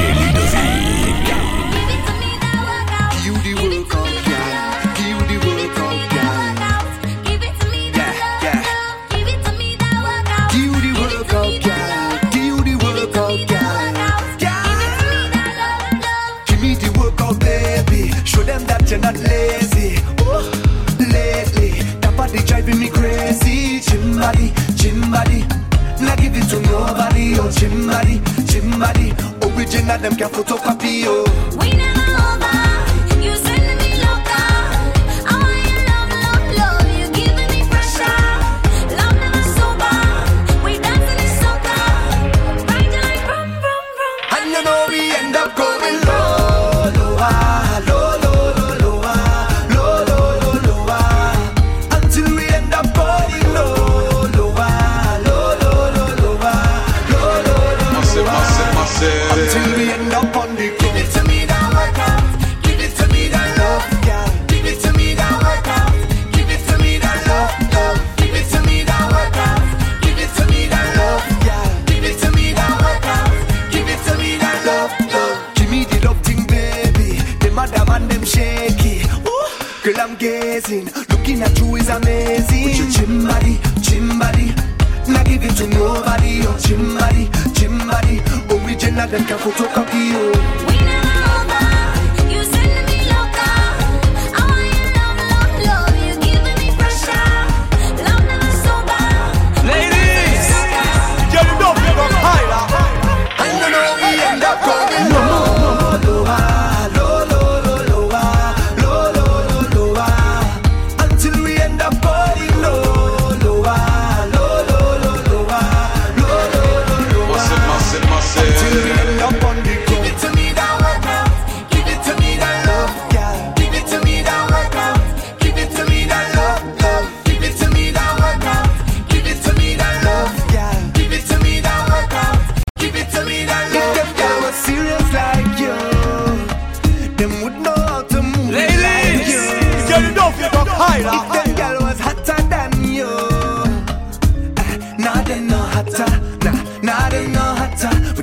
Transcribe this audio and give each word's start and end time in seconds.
DJ 0.00 0.39
qu'un 30.20 30.28
photographe 30.28 30.79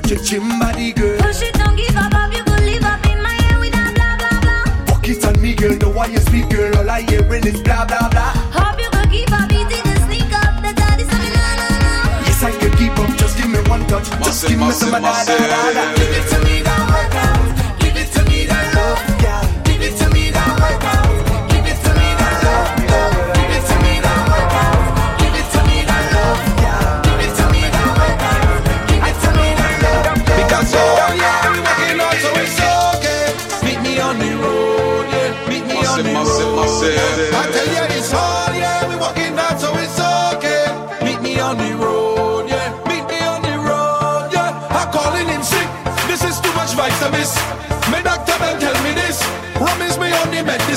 Body 0.08 0.92
girl. 0.94 1.18
Push 1.18 1.42
it, 1.42 1.52
don't 1.52 1.76
give 1.76 1.94
up. 1.94 2.32
You 2.32 2.42
could 2.42 2.64
live 2.64 2.82
up 2.82 3.04
in 3.04 3.20
my 3.22 3.28
head 3.28 3.94
blah 3.94 4.16
blah 4.16 4.40
blah. 4.40 4.86
Fuck 4.86 5.06
it 5.06 5.22
on 5.22 5.38
me, 5.38 5.54
girl. 5.54 5.76
The 5.76 5.86
way 5.86 6.10
you 6.10 6.18
speak, 6.20 6.48
girl. 6.48 6.78
All 6.78 6.88
I 6.88 7.02
hear 7.02 7.20
is 7.34 7.60
blah 7.60 7.84
blah 7.84 8.08
blah. 8.08 8.32
Hope 8.48 8.80
you 8.80 8.88
could 8.88 9.10
keep 9.10 9.30
up 9.30 9.52
eating 9.52 9.84
and 9.84 10.00
sneak 10.08 10.32
up. 10.32 10.62
The 10.62 10.72
daddy's 10.72 11.12
like, 11.12 11.34
no, 11.36 11.44
no, 11.60 11.68
no. 11.84 12.24
Yes, 12.24 12.42
I 12.42 12.52
can 12.52 12.74
keep 12.78 12.98
up. 12.98 13.18
Just 13.18 13.36
give 13.36 13.50
me 13.50 13.58
one 13.68 13.86
touch. 13.86 14.08
Just 14.24 14.48
give 14.48 14.58
me 14.58 14.70
some 14.70 14.94
of 14.94 15.02
that. 15.02 16.37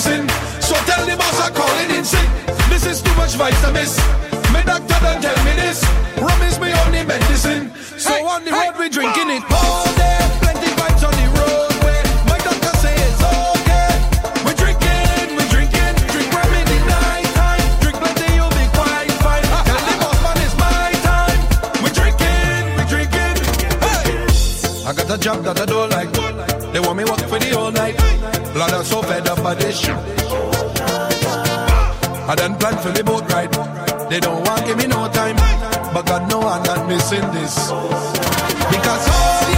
So 0.01 0.73
tell 0.89 1.05
the 1.05 1.15
boss 1.15 1.39
I'm 1.45 1.53
calling 1.53 1.91
in 1.95 2.03
sick. 2.03 2.27
This 2.69 2.87
is 2.87 3.03
too 3.03 3.13
much 3.13 3.35
vice 3.35 3.61
My 4.51 4.63
doctor 4.63 4.97
done 4.97 5.21
tell 5.21 5.45
me 5.45 5.53
this. 5.53 5.85
Rum 6.17 6.41
is 6.41 6.59
my 6.59 6.71
only 6.85 7.05
medicine. 7.05 7.71
So 7.99 8.09
hey, 8.09 8.25
on 8.25 8.43
the 8.43 8.49
hey. 8.49 8.69
road 8.69 8.79
we 8.79 8.89
drinking 8.89 9.29
it 9.29 9.43
all 9.53 9.85
day. 9.93 10.17
Plenty 10.41 10.73
vibes 10.73 11.05
on 11.05 11.13
the 11.13 11.27
roadway. 11.37 12.01
My 12.25 12.39
doctor 12.41 12.73
say 12.81 12.97
it's 12.97 13.21
okay. 13.21 13.93
We 14.41 14.57
drinking, 14.57 15.37
we 15.37 15.43
drinking. 15.53 15.93
Drink 16.09 16.33
rum 16.33 16.49
in 16.49 16.65
the 16.65 16.79
night 16.89 17.29
time. 17.37 17.61
Drink 17.85 17.97
plenty, 18.01 18.25
you'll 18.33 18.49
be 18.57 18.65
quite 18.73 19.13
fine. 19.21 19.45
Tell 19.69 19.85
the 19.85 19.95
boss 20.01 20.17
man 20.25 20.37
it's 20.41 20.57
my 20.57 20.97
time. 21.05 21.41
We 21.85 21.89
drinking, 21.93 22.73
we 22.73 22.83
drinking. 22.89 23.37
I 24.81 24.93
got 24.97 25.13
a 25.13 25.17
job 25.21 25.43
that 25.45 25.61
I 25.61 25.65
do 25.69 25.80
I 29.51 29.55
I 32.29 32.35
done 32.35 32.55
plan 32.55 32.77
for 32.77 32.89
the 32.91 33.03
boat 33.03 33.29
ride. 33.33 33.51
They 34.09 34.21
don't 34.21 34.47
want 34.47 34.65
give 34.65 34.77
me 34.77 34.87
no 34.87 35.09
time, 35.09 35.35
but 35.93 36.05
God 36.05 36.29
know 36.29 36.39
I'm 36.39 36.63
not 36.63 36.87
missing 36.87 37.29
this 37.33 37.69
because. 38.71 39.50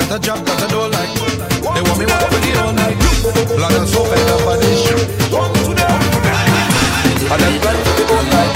A 0.00 0.18
job 0.18 0.44
that 0.46 0.62
I 0.62 0.66
don't 0.70 0.90
like. 0.90 1.10
They 1.74 1.82
want 1.82 1.98
me 1.98 2.06
walk 2.06 2.24
with 2.30 2.40
the 2.40 2.52
all 2.64 2.72
night. 2.72 2.96
Blood 3.56 3.74
and 3.76 3.88
so 3.88 4.04
fed 4.04 4.30
up 4.30 4.46
on 4.46 4.58
this 4.60 4.80
shit. 4.88 5.04
And 7.28 7.40
them 7.40 7.60
plan 7.60 7.76
to 7.76 7.90
be 7.96 8.04
all 8.08 8.24
night. 8.32 8.52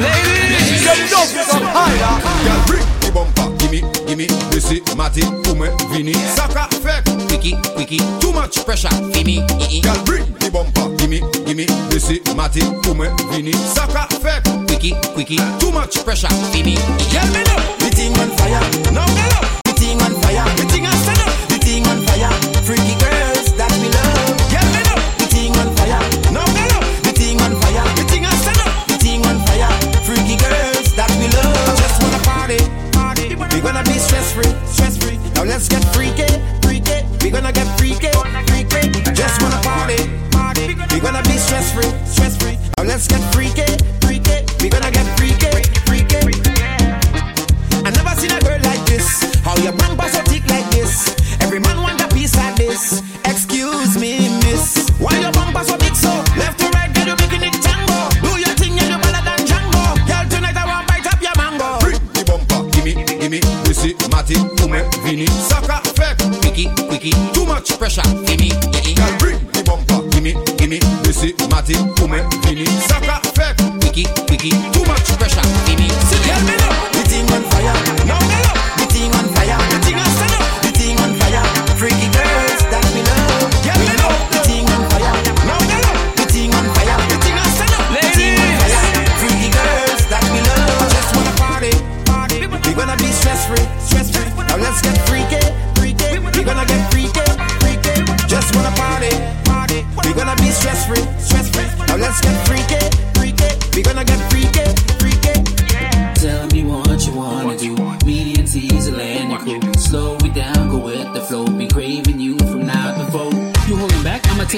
Ladies, 0.00 0.82
get 0.82 1.12
up, 1.14 1.28
get 1.30 1.46
higher. 1.70 2.16
Girl, 2.42 2.60
bring 2.66 2.86
the 3.00 3.10
bumper. 3.14 3.46
Gimme, 3.58 3.80
gimme, 4.06 4.26
Missy, 4.50 4.82
Matty, 4.96 5.22
Ume, 5.50 5.70
Vinny. 5.92 6.14
Saka, 6.34 6.66
fake, 6.82 7.06
quicky, 7.28 7.54
quicky. 7.74 7.98
Too 8.20 8.32
much 8.32 8.64
pressure, 8.64 8.90
Fimi. 9.12 9.46
Girl, 9.82 9.98
bring 10.04 10.26
the 10.38 10.50
bumper. 10.50 10.90
Gimme, 10.96 11.20
gimme, 11.46 11.66
Missy, 11.90 12.20
Matty, 12.34 12.62
Ume, 12.88 13.10
Vinny. 13.30 13.52
Saka, 13.52 14.06
fake, 14.18 14.46
quicky, 14.80 14.94
quicky. 15.12 15.36
Too 15.58 15.70
much 15.70 16.02
pressure, 16.04 16.28
Fimi. 16.52 16.76
Girl, 17.12 17.28
me 17.32 17.42
know. 17.44 17.60
The 17.78 17.90
thing 17.92 18.16
on 18.18 18.30
fire. 18.36 18.60
Now 18.92 19.06
me 19.12 19.24
know. 19.28 19.44
The 19.64 19.72
thing 19.76 20.00
on 20.00 20.14
fire. 20.22 20.44
The 20.56 20.64
thing 20.72 20.86
I 20.86 20.94
stand 21.04 21.20
up. 21.20 21.32
The 21.48 21.58
thing 21.60 21.86
on 21.86 22.00
fire. 22.06 22.32
Freaky 22.64 22.96
girls 22.96 23.52
that 23.60 23.72
we 23.80 23.88
love. 23.92 24.40
Girl, 24.48 24.68
me 24.72 24.80
know. 24.88 24.98
The 25.20 25.26
thing 25.28 25.52
on 25.60 25.68
fire. 25.76 26.00
Now 26.32 26.46
me 26.56 26.64
know. 26.72 26.82
The 27.04 27.12
thing 27.12 27.40
on 27.40 27.52
fire. 27.60 27.84
The 27.96 28.04
thing 28.08 28.24
I 28.24 28.32
stand 28.40 28.60
up. 28.64 28.72
The 28.88 28.96
thing 28.96 29.20
on 29.26 29.36
fire. 29.44 29.70
Freaky 30.08 30.36
girls 30.40 30.88
that 30.96 31.10
we 31.20 31.28
love. 31.28 31.68
I 31.68 31.72
just 31.76 31.96
wanna 32.00 32.20
party, 32.24 32.60
party. 32.92 33.36
We 33.36 33.60
gonna 33.60 33.84
be 33.84 33.98
stress 34.00 34.32
free, 34.32 34.52
stress 34.64 34.96
free. 34.96 35.18
Now 35.36 35.44
let's 35.44 35.68
get 35.68 35.84
freaky, 35.92 36.28
freaky. 36.64 37.04
We 37.20 37.30
gonna 37.30 37.52
get 37.52 37.68
freaky, 37.78 38.10
freaky. 38.72 39.00
I 39.04 39.12
just 39.12 39.42
wanna 39.42 39.60
party, 39.60 40.08
party. 40.32 40.74
We 40.92 41.00
gonna 41.00 41.22
be 41.22 41.36
stress 41.36 41.72
free, 41.72 41.92
stress 42.06 42.36
free. 42.36 42.56
Now 42.78 42.84
let's 42.84 43.06
get 43.06 43.20
freaky, 43.32 43.68
pressure, 67.80 68.29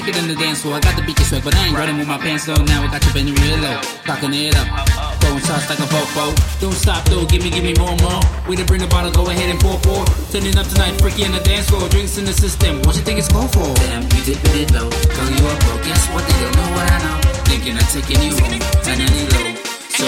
back? 0.03 0.15
It 0.15 0.21
in 0.21 0.27
the 0.27 0.35
dance 0.35 0.61
floor. 0.61 0.75
I 0.75 0.79
got 0.79 0.95
the 0.95 1.03
beat 1.03 1.19
swag, 1.19 1.43
but 1.43 1.55
I 1.55 1.67
ain't 1.67 1.77
running 1.77 1.97
with 1.97 2.07
my 2.07 2.17
pants 2.17 2.47
low. 2.47 2.55
Now 2.55 2.83
I 2.83 2.87
got 2.87 3.03
you 3.05 3.13
bending 3.13 3.35
real 3.35 3.57
low. 3.57 3.79
Cocking 4.03 4.33
it 4.33 4.55
up. 4.55 4.67
Throwing 5.21 5.39
shots 5.39 5.69
like 5.69 5.79
a 5.79 5.87
fofo. 5.87 6.35
Don't 6.59 6.73
stop 6.73 7.05
though, 7.05 7.25
give 7.25 7.43
me, 7.43 7.49
give 7.49 7.63
me 7.63 7.73
more, 7.79 7.95
more. 8.03 8.19
We 8.47 8.55
to 8.55 8.65
bring 8.65 8.81
the 8.81 8.87
bottle, 8.87 9.11
go 9.11 9.29
ahead 9.29 9.49
and 9.49 9.59
pour, 9.59 9.79
pour. 9.79 10.03
Turning 10.31 10.57
up 10.57 10.67
tonight, 10.67 10.99
freaky 10.99 11.23
in 11.23 11.31
the 11.31 11.39
dance 11.39 11.69
floor. 11.69 11.87
Drinks 11.89 12.17
in 12.17 12.25
the 12.25 12.33
system. 12.33 12.81
What 12.83 12.95
you 12.95 13.03
think 13.03 13.19
it's 13.19 13.31
called 13.31 13.51
for? 13.53 13.67
Damn, 13.87 14.03
you 14.03 14.21
dipping 14.23 14.57
it 14.59 14.71
low. 14.71 14.89
Girl, 14.89 15.29
you 15.31 15.43
up, 15.47 15.59
bro. 15.63 15.73
Guess 15.83 16.03
what? 16.11 16.23
They 16.27 16.37
don't 16.43 16.55
know 16.55 16.69
what 16.75 16.85
I 16.91 16.97
know. 17.03 17.17
Thinking 17.47 17.77
of 17.77 17.87
taking 17.87 18.21
you 18.23 18.33
home. 18.35 18.59
Turning 18.83 19.11
it 19.11 19.27
low. 19.31 19.47
So, 19.93 20.07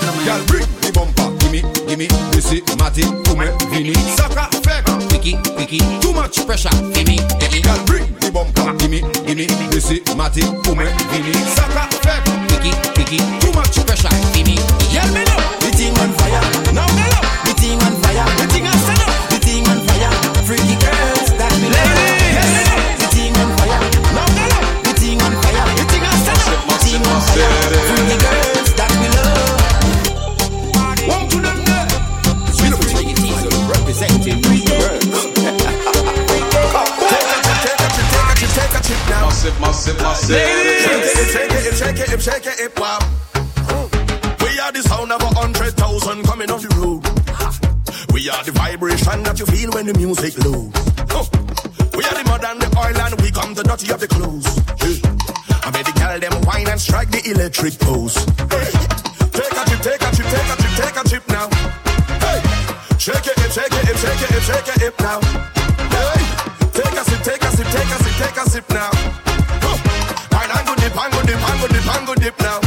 come 0.00 0.16
on. 0.16 0.24
Girl, 0.24 0.40
on. 0.40 0.46
bring 0.46 0.68
the 0.80 0.90
bumper. 0.94 1.28
Gimme, 1.44 1.62
gimme, 1.86 2.08
Missy, 2.34 2.62
Matty, 2.80 3.04
Ume, 3.04 3.52
Vinny. 3.70 3.94
Saka, 4.16 4.48
fake, 4.64 4.88
quicky, 5.32 5.50
quicky. 5.54 5.78
Too 6.00 6.12
much 6.12 6.44
pressure, 6.46 6.68
Fimi. 6.92 7.16
Girl, 7.62 7.84
bring 7.86 8.06
the 8.20 8.30
bumper. 8.30 8.76
Gimme, 8.78 9.00
gimme, 9.26 9.46
Missy, 9.74 10.02
Matty, 10.16 10.42
Ume, 10.42 10.86
Vinny. 11.10 11.32
Saka, 11.54 11.88
fake, 12.02 12.24
quicky, 12.48 12.72
quicky. 12.94 13.18
Too 13.40 13.52
much 13.52 13.74
pressure, 13.86 14.08
Fimi. 14.32 14.56
Girl, 14.92 15.08
me 15.12 15.24
know. 15.24 15.40
The 15.60 15.70
thing 15.76 15.98
on 15.98 16.12
fire. 16.12 16.74
Now 16.74 16.86
me. 16.94 17.35
Are 48.28 48.42
the 48.42 48.50
vibration 48.50 49.22
that 49.22 49.38
you 49.38 49.46
feel 49.46 49.70
when 49.70 49.86
the 49.86 49.94
music 49.94 50.34
low. 50.42 50.66
We 51.94 52.02
are 52.02 52.16
the 52.18 52.24
mud 52.26 52.42
and 52.42 52.58
the 52.58 52.66
oil 52.74 52.98
and 52.98 53.14
we 53.22 53.30
come 53.30 53.54
the 53.54 53.62
dirty 53.62 53.92
of 53.94 54.00
the 54.02 54.08
clothes. 54.10 54.50
I 55.62 55.70
made 55.70 55.86
the 55.86 55.94
girl 55.94 56.18
them 56.18 56.34
wine 56.42 56.66
and 56.66 56.80
strike 56.80 57.14
the 57.14 57.22
electric 57.22 57.78
pose. 57.78 58.18
Take 59.30 59.54
a 59.54 59.62
trip, 59.62 59.78
take 59.78 60.02
a 60.02 60.10
trip, 60.10 60.26
take 60.26 60.50
a 60.50 60.56
trip, 60.58 60.74
take 60.74 60.96
a 60.98 61.02
trip 61.06 61.24
now. 61.30 61.46
Hey, 62.18 62.42
shake 62.98 63.30
it, 63.30 63.38
shake 63.54 63.70
it, 63.70 63.94
shake 63.94 64.22
it, 64.26 64.42
shake 64.42 64.68
it, 64.74 64.78
hip 64.82 64.96
now. 64.98 65.22
Hey, 65.94 66.18
take 66.74 66.98
a 66.98 67.02
sip, 67.06 67.22
take 67.22 67.46
a 67.46 67.50
sip, 67.54 67.68
take 67.70 67.92
a 67.94 67.98
sip, 68.02 68.14
take 68.26 68.38
a 68.42 68.44
sip 68.50 68.66
now. 68.74 68.90
Wine 70.34 70.50
and 70.50 70.66
go 70.66 70.74
dip, 70.74 70.98
and 70.98 71.12
go 71.14 71.20
dip, 71.22 71.38
and 71.46 71.58
go 71.62 71.66
dip, 71.70 71.88
and 71.94 72.06
go 72.10 72.14
dip 72.18 72.36
now. 72.42 72.65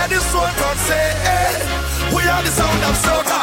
Hear 0.00 0.08
this 0.08 0.34
one 0.34 0.52
God 0.56 0.76
say, 0.78 1.06
hey, 1.26 2.14
we 2.14 2.22
are 2.22 2.42
the 2.42 2.50
sound 2.50 2.82
of 2.88 2.94
soca. 3.04 3.40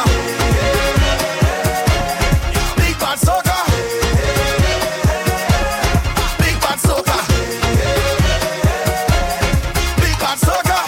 Big 2.76 2.94
bad 2.98 3.18
soca. 3.18 3.58
Big 6.42 6.56
bad 6.60 6.78
soca. 6.86 7.18
Big 10.02 10.16
bad 10.22 10.38
soca. 10.46 10.78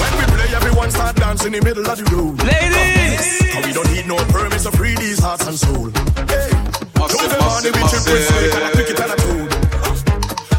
When 0.00 0.12
we 0.18 0.24
play, 0.34 0.54
everyone 0.54 0.90
start 0.90 1.16
dancing 1.16 1.54
in 1.54 1.60
the 1.60 1.64
middle 1.64 1.86
of 1.88 1.96
the 1.98 2.04
road. 2.16 2.42
Ladies, 2.42 3.66
we 3.66 3.72
don't 3.72 3.90
need 3.92 4.06
no 4.06 4.16
permits 4.32 4.64
to 4.64 4.72
free 4.72 4.94
these 4.96 5.18
hearts 5.20 5.46
and 5.46 5.58
soul. 5.58 5.90
Hey, 6.26 6.50
Massive, 6.98 7.18
don't 7.18 7.32
ever 7.32 7.38
money 7.44 7.70
massive, 7.70 8.06
massive. 8.06 8.32
quick 8.32 8.54
and 8.54 8.64
a 8.64 8.70
quick 8.72 8.90
it 8.90 9.00
and 9.00 9.12
a 9.12 9.16
toad. 9.16 9.50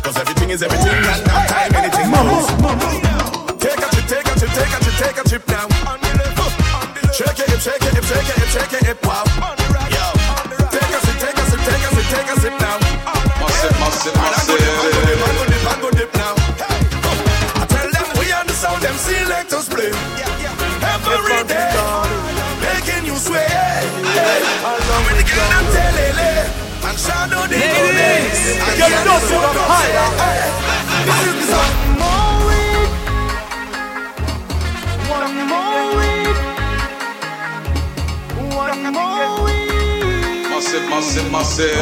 Cause 0.04 0.18
everything 0.18 0.50
is 0.50 0.62
everything 0.64 0.88
and 0.96 1.06
that 1.06 1.26
time 1.26 1.33
anything 1.84 2.12
goes. 2.12 2.48
Take 3.60 3.78
a 3.78 3.88
trip, 3.92 4.08
take 4.08 4.28
a 4.28 4.36
trip, 4.40 4.52
take 4.56 4.74
a 4.74 4.80
trip, 4.84 4.96
take 5.04 5.18
a 5.18 5.24
trip 5.28 5.44
now. 5.48 5.68
Shake 7.12 7.40
it, 7.40 7.50
hip, 7.50 7.60
shake 7.60 7.84
it, 7.84 7.94
hip, 7.94 8.04
shake 8.04 8.30
it, 8.30 8.38
hip, 8.40 8.50
shake 8.56 8.74
it, 8.74 8.84
hip, 8.88 9.06
wow. 9.06 9.24
Yo. 9.92 10.06
Take 10.72 10.94
a 10.96 11.00
sip, 11.06 11.18
take 11.20 11.38
a 11.38 11.46
sip, 11.52 11.62
take 11.68 11.84
a 11.84 11.90
sip, 11.96 12.08
take 12.14 12.30
a 12.32 12.36
sip 12.40 12.56
now. 12.60 12.78
Massive, 13.40 13.76
massive, 13.80 14.16
And 14.16 14.34
I 14.34 14.42
go 14.48 14.56
dip, 14.58 14.63
ladies, 27.10 28.42
get 28.78 28.92
hear 28.92 29.08
up 29.12 29.22
to 29.22 29.36
the 29.36 29.64
higher. 29.68 30.08
This 31.06 31.20
is 31.28 31.36
the 31.36 31.46
song. 31.52 31.74
One 35.12 35.36
more 35.52 35.88
week. 36.00 36.38
One 38.56 38.84
more 38.94 39.46
week. 39.46 39.64
massive, 40.90 41.28
massive. 41.32 41.76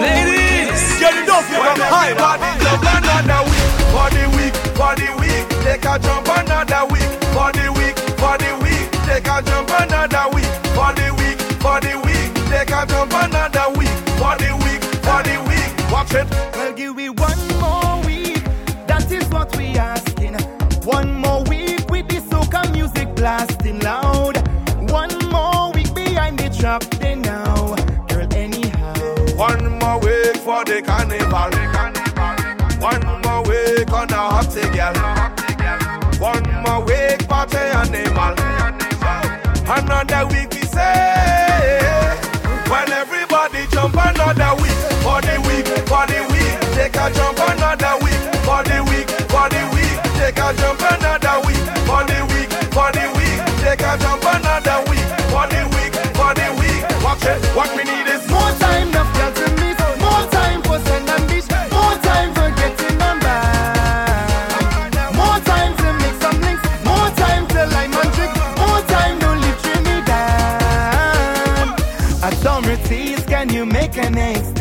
Ladies, 0.00 0.82
get 1.00 1.14
it 1.16 1.28
off 1.30 1.48
your 1.50 1.62
high. 1.64 2.14
Body 2.14 2.50
jump 2.62 2.84
another 2.84 3.40
week, 3.48 3.72
body 3.92 4.24
week, 4.36 4.54
body 4.76 5.08
week. 5.20 5.44
Take 5.64 5.84
a 5.84 5.98
jump 5.98 6.28
another 6.28 6.84
week, 6.92 7.08
body 7.34 7.68
week, 7.78 7.96
body 8.18 8.52
week. 8.62 8.86
Take 9.06 9.26
a 9.26 9.42
jump 9.42 9.70
another 9.72 10.28
week, 10.34 10.50
body 10.76 11.10
week, 11.16 11.38
body 11.60 11.94
week. 12.04 12.30
Take 12.50 12.70
a 12.70 12.84
jump 12.86 13.12
another 13.14 13.68
week, 13.78 13.96
jump 47.14 47.38
another 47.38 47.94
week. 48.04 48.20
For 48.44 48.62
the 48.64 48.78
week, 48.90 49.08
for 49.32 49.48
the 49.48 49.62
week. 49.74 49.96
Take 50.18 50.38
a 50.38 50.52
jump 50.56 50.80
another 50.80 51.40
week. 51.46 51.62
For 51.88 52.02
the 52.04 52.20
week, 52.32 52.50
for 52.72 52.90
the 52.92 53.04
week. 53.16 53.40
Take 53.62 53.82
a 53.82 53.96
jump 53.98 54.24
another 54.24 54.78
week. 54.90 55.06
For 55.32 55.46
the 55.52 55.62
week, 55.74 55.92
for 56.18 56.32
the 56.34 56.48
week. 56.60 56.82
Watch 57.04 57.24
it. 57.24 57.38
What 57.56 57.70
we 57.76 57.84
need 57.84 58.06
is 58.08 58.22
More 58.28 58.52
time, 58.58 58.88
enough 58.88 59.10
girl 59.16 59.32
to 59.32 59.46
meet. 59.60 59.78
More 60.00 60.24
time 60.30 60.60
for 60.62 60.78
send 60.86 61.08
and 61.08 61.24
beach. 61.28 61.48
More 61.72 61.96
time 62.08 62.30
for 62.34 62.50
getting 62.60 62.98
them 62.98 63.18
back. 63.20 64.92
More 65.14 65.38
time 65.44 65.72
to 65.76 65.92
make 66.02 66.18
some 66.22 66.40
links. 66.40 66.64
More 66.84 67.10
time 67.22 67.46
to 67.48 67.66
line 67.74 67.94
and 67.94 68.12
trick. 68.16 68.32
More 68.62 68.82
time 68.94 69.18
to 69.20 69.28
leave 69.42 69.58
Trinidad. 69.62 70.58
Authorities, 72.24 73.24
can 73.26 73.48
you 73.50 73.64
make 73.66 73.96
an 73.96 74.16
extension? 74.18 74.57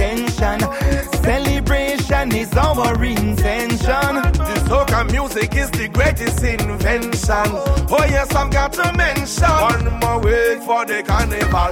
Music 5.12 5.56
is 5.56 5.70
the 5.72 5.88
greatest 5.88 6.44
invention. 6.44 7.50
Oh 7.90 8.06
yes, 8.10 8.34
I've 8.34 8.52
got 8.52 8.74
to 8.74 8.94
mention 8.94 9.44
one 9.44 10.00
more 10.00 10.20
week 10.20 10.64
for 10.64 10.86
the 10.86 11.04
carnival. 11.04 11.72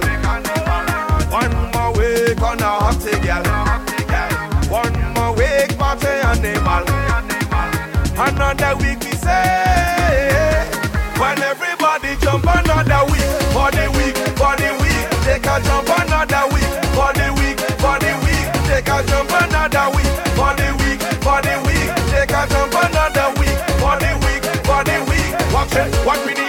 One 1.30 1.54
more 1.72 1.92
week 1.96 2.40
on 2.42 2.60
a 2.60 2.72
hot 2.82 3.02
girl. 3.24 3.46
One 4.70 4.96
more 5.14 5.34
week 5.34 5.76
party 5.76 6.06
animal. 6.06 6.84
Another 8.18 8.76
week 8.80 9.00
we 9.04 9.12
say 9.16 10.64
when 11.18 11.38
everybody 11.42 12.16
jump 12.20 12.44
another 12.44 13.02
week 13.10 13.30
for 13.52 13.70
the 13.70 13.86
week 13.96 14.16
for 14.38 14.54
the 14.56 14.70
week. 14.80 15.06
Take 15.24 15.46
a 15.46 15.60
jump 15.64 15.88
another 15.88 16.44
week 16.54 16.72
for 16.94 17.12
the 17.12 17.28
week 17.40 17.58
for 17.82 17.96
the 17.98 18.12
week. 18.24 18.46
Take 18.68 18.88
a 18.88 19.02
jump 19.06 19.30
another 19.30 19.90
week 19.96 20.12
for 20.36 20.54
the 20.54 20.66
week 20.70 20.75
what 25.76 26.24
we 26.24 26.32
need 26.32 26.45